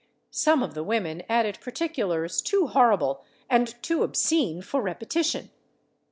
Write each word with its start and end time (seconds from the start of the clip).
Some 0.31 0.63
of 0.63 0.73
the 0.73 0.83
women 0.83 1.21
added 1.29 1.61
particulars 1.61 2.41
too 2.41 2.65
horrible 2.65 3.23
and 3.51 3.75
too 3.83 4.01
obscene 4.01 4.63
for 4.63 4.81
repetition. 4.81 5.51